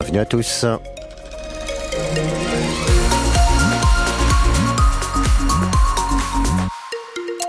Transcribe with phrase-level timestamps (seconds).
[0.00, 0.64] Bienvenue à tous.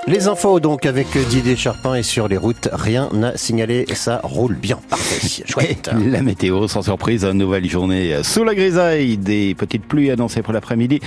[0.08, 4.56] Les infos donc avec Didier Charpin et sur les routes, rien n'a signalé, ça roule
[4.56, 4.80] bien.
[4.90, 5.92] Parfait, chouette.
[6.04, 10.52] La météo, sans surprise, une nouvelle journée sous la grisaille, des petites pluies annoncées pour
[10.52, 11.02] l'après-midi.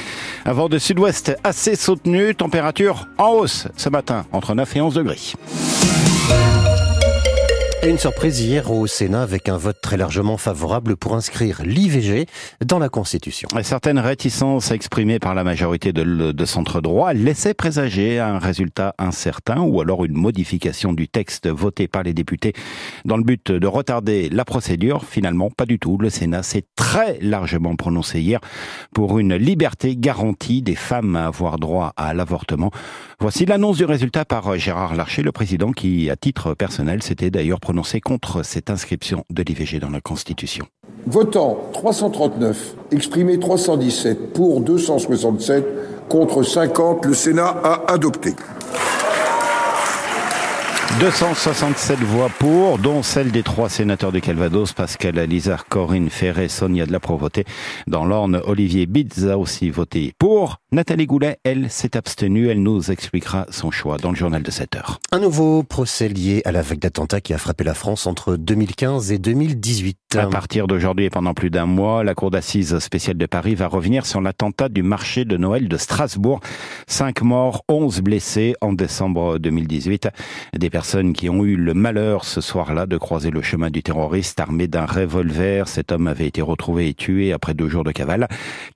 [0.46, 4.94] Un vent de sud-ouest assez soutenu, température en hausse ce matin, entre 9 et 11
[4.94, 5.32] degrés.
[7.84, 12.26] Et une surprise hier au Sénat avec un vote très largement favorable pour inscrire l'IVG
[12.64, 13.48] dans la Constitution.
[13.64, 19.62] Certaines réticences exprimées par la majorité de, de centre droit laissaient présager un résultat incertain
[19.62, 22.52] ou alors une modification du texte voté par les députés
[23.04, 25.04] dans le but de retarder la procédure.
[25.04, 25.98] Finalement, pas du tout.
[25.98, 28.38] Le Sénat s'est très largement prononcé hier
[28.94, 32.70] pour une liberté garantie des femmes à avoir droit à l'avortement.
[33.18, 37.58] Voici l'annonce du résultat par Gérard Larcher, le président qui, à titre personnel, s'était d'ailleurs
[37.58, 40.66] prononcé contre cette inscription de l'IVG dans la Constitution.
[41.06, 48.34] Votant 339, exprimé 317, pour 267, contre 50, le Sénat a adopté.
[51.00, 56.86] 267 voix pour, dont celle des trois sénateurs de Calvados, Pascal Alizard, Corinne Ferré, Sonia
[56.86, 57.44] de la Provoté.
[57.86, 60.58] Dans l'Orne, Olivier Bidz a aussi voté pour.
[60.70, 62.48] Nathalie Goulet, elle, s'est abstenue.
[62.48, 64.98] Elle nous expliquera son choix dans le journal de 7 heures.
[65.12, 69.12] Un nouveau procès lié à la vague d'attentats qui a frappé la France entre 2015
[69.12, 69.98] et 2018.
[70.16, 73.66] À partir d'aujourd'hui et pendant plus d'un mois, la Cour d'assises spéciale de Paris va
[73.66, 76.40] revenir sur l'attentat du marché de Noël de Strasbourg.
[76.86, 80.08] Cinq morts, onze blessés en décembre 2018.
[80.54, 80.81] Des personnes
[81.14, 84.84] qui ont eu le malheur ce soir-là de croiser le chemin du terroriste armé d'un
[84.84, 85.68] revolver.
[85.68, 88.26] Cet homme avait été retrouvé et tué après deux jours de cavale.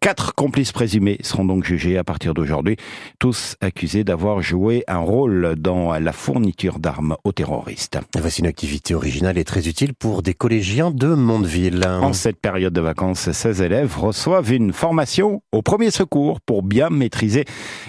[0.01, 2.77] Quatre complices présumés seront donc jugés à partir d'aujourd'hui,
[3.19, 7.99] tous accusés d'avoir joué un rôle dans la fourniture d'armes aux terroristes.
[8.17, 11.85] Voici une activité originale et très utile pour des collégiens de Mondeville.
[11.87, 16.89] En cette période de vacances, 16 élèves reçoivent une formation au premier secours pour bien
[16.89, 17.45] maîtriser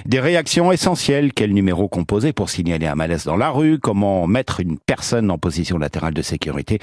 [0.05, 1.33] des réactions essentielles.
[1.33, 3.77] Quel numéro composer pour signaler un malaise dans la rue?
[3.77, 6.79] Comment mettre une personne en position latérale de sécurité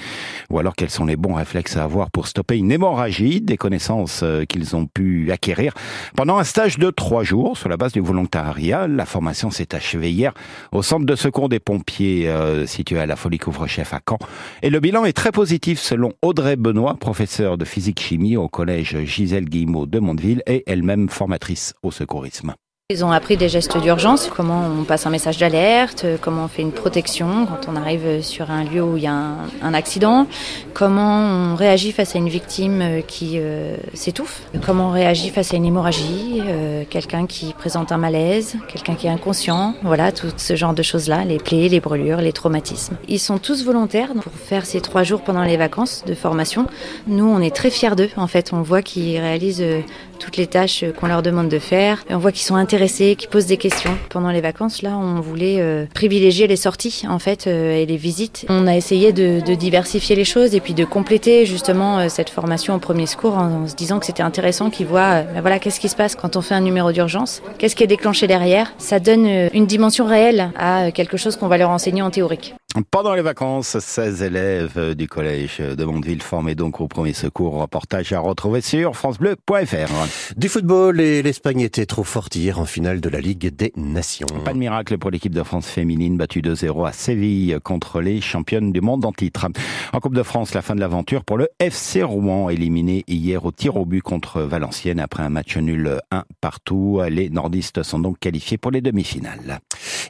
[0.51, 4.21] Ou alors quels sont les bons réflexes à avoir pour stopper une hémorragie Des connaissances
[4.23, 5.73] euh, qu'ils ont pu acquérir
[6.17, 8.87] pendant un stage de trois jours sur la base du volontariat.
[8.87, 10.33] La formation s'est achevée hier
[10.73, 14.19] au centre de secours des pompiers euh, situé à la Folie Couvre-Chef à Caen.
[14.63, 19.47] Et le bilan est très positif selon Audrey Benoît, professeure de physique-chimie au collège Gisèle
[19.47, 22.55] Guillemot de Mondeville et elle-même formatrice au secourisme.
[22.91, 26.61] Ils ont appris des gestes d'urgence, comment on passe un message d'alerte, comment on fait
[26.61, 29.15] une protection quand on arrive sur un lieu où il y a
[29.63, 30.27] un, accident,
[30.75, 35.57] comment on réagit face à une victime qui euh, s'étouffe, comment on réagit face à
[35.57, 40.55] une hémorragie, euh, quelqu'un qui présente un malaise, quelqu'un qui est inconscient, voilà, tout ce
[40.55, 42.99] genre de choses-là, les plaies, les brûlures, les traumatismes.
[43.09, 46.67] Ils sont tous volontaires pour faire ces trois jours pendant les vacances de formation.
[47.07, 49.81] Nous, on est très fiers d'eux, en fait, on voit qu'ils réalisent euh,
[50.19, 53.47] toutes les tâches qu'on leur demande de faire, on voit qu'ils sont intéressés, qui posent
[53.47, 53.97] des questions.
[54.11, 57.97] Pendant les vacances, là, on voulait euh, privilégier les sorties, en fait, euh, et les
[57.97, 58.47] visites.
[58.49, 62.31] On a essayé de, de, diversifier les choses et puis de compléter justement euh, cette
[62.31, 65.81] formation en premier secours en, se disant que c'était intéressant qu'ils voient, ben voilà, qu'est-ce
[65.81, 68.73] qui se passe quand on fait un numéro d'urgence, qu'est-ce qui est déclenché derrière?
[68.79, 72.55] Ça donne une dimension réelle à quelque chose qu'on va leur enseigner en théorique.
[72.91, 77.55] Pendant les vacances, 16 élèves du collège de Mondeville formés donc au premier secours.
[77.55, 80.37] Reportage à retrouver sur francebleu.fr.
[80.37, 84.27] Du football et l'Espagne était trop forte hier en finale de la Ligue des Nations.
[84.45, 88.73] Pas de miracle pour l'équipe de France féminine battue 2-0 à Séville contre les championnes
[88.73, 89.47] du monde en titre.
[89.93, 93.53] En Coupe de France, la fin de l'aventure pour le FC Rouen éliminé hier au
[93.53, 97.01] tir au but contre Valenciennes après un match nul 1 partout.
[97.09, 99.61] Les nordistes sont donc qualifiés pour les demi-finales.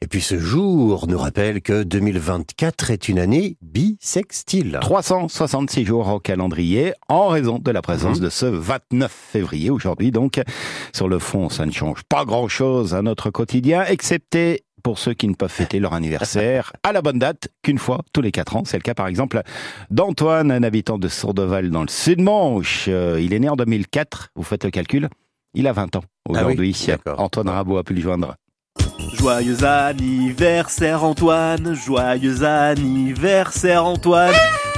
[0.05, 4.79] Et puis ce jour nous rappelle que 2024 est une année bisextile.
[4.83, 8.25] 366 jours au calendrier en raison de la présence mmh.
[8.25, 10.11] de ce 29 février aujourd'hui.
[10.11, 10.43] Donc,
[10.93, 15.27] sur le fond, ça ne change pas grand-chose à notre quotidien, excepté pour ceux qui
[15.27, 18.65] ne peuvent fêter leur anniversaire à la bonne date qu'une fois tous les quatre ans.
[18.67, 19.41] C'est le cas par exemple
[19.89, 22.89] d'Antoine, un habitant de Sourdeval dans le Sud-Manche.
[22.89, 25.09] Euh, il est né en 2004, vous faites le calcul
[25.55, 26.77] il a 20 ans aujourd'hui.
[26.89, 28.35] Ah oui, Antoine Rabot a pu le joindre.
[29.19, 34.33] Joyeux anniversaire Antoine, joyeux anniversaire Antoine.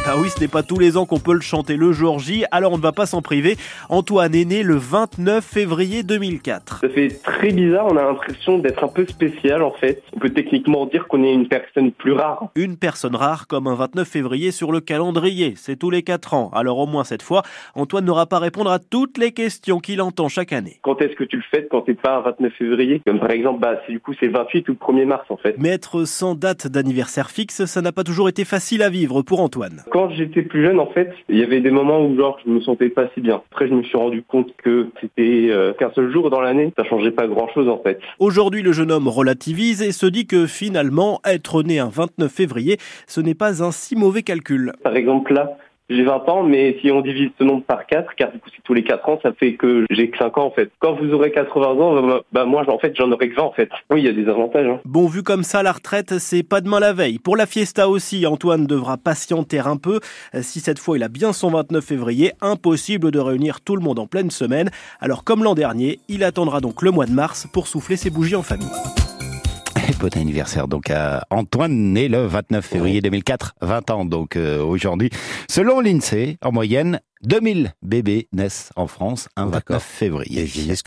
[0.08, 2.44] Ah oui, ce n'est pas tous les ans qu'on peut le chanter le jour J,
[2.52, 3.56] alors on ne va pas s'en priver.
[3.88, 6.82] Antoine est né le 29 février 2004.
[6.82, 10.04] Ça fait très bizarre, on a l'impression d'être un peu spécial en fait.
[10.14, 12.50] On peut techniquement dire qu'on est une personne plus rare.
[12.54, 16.50] Une personne rare comme un 29 février sur le calendrier, c'est tous les 4 ans.
[16.54, 17.42] Alors au moins cette fois,
[17.74, 20.78] Antoine n'aura pas à répondre à toutes les questions qu'il entend chaque année.
[20.82, 23.02] Quand est-ce que tu le fêtes quand t'es pas un 29 février?
[23.04, 25.56] Comme par exemple, bah, du coup c'est 28 ou 1er mars en fait.
[25.58, 29.40] Mais être sans date d'anniversaire fixe, ça n'a pas toujours été facile à vivre pour
[29.40, 32.50] Antoine quand j'étais plus jeune, en fait, il y avait des moments où genre je
[32.50, 33.40] me sentais pas si bien.
[33.50, 36.84] Après, je me suis rendu compte que c'était euh, qu'un seul jour dans l'année, ça
[36.84, 37.98] changeait pas grand-chose en fait.
[38.18, 42.76] Aujourd'hui, le jeune homme relativise et se dit que finalement, être né un 29 février,
[43.06, 44.72] ce n'est pas un si mauvais calcul.
[44.82, 45.56] Par exemple là,
[45.88, 48.62] j'ai 20 ans, mais si on divise ce nombre par 4, car du coup c'est
[48.62, 50.70] tous les 4 ans, ça fait que j'ai que 5 ans en fait.
[50.80, 53.52] Quand vous aurez 80 ans, bah, bah moi en fait j'en aurai que 20 en
[53.52, 53.70] fait.
[53.90, 54.66] Oui, il y a des avantages.
[54.66, 54.80] Hein.
[54.84, 57.18] Bon, vu comme ça, la retraite, c'est pas demain la veille.
[57.18, 60.00] Pour la fiesta aussi, Antoine devra patienter un peu.
[60.40, 63.98] Si cette fois il a bien son 29 février, impossible de réunir tout le monde
[63.98, 64.70] en pleine semaine.
[65.00, 68.36] Alors comme l'an dernier, il attendra donc le mois de mars pour souffler ses bougies
[68.36, 68.66] en famille.
[69.98, 75.10] Bon anniversaire donc à Antoine, né le 29 février 2004, 20 ans donc euh, aujourd'hui.
[75.48, 80.46] Selon l'INSEE, en moyenne, 2000 bébés naissent en France un 29 février.